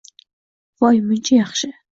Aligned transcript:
voy 0.83 0.97
muncha 1.11 1.35
yaxshi.. 1.39 1.69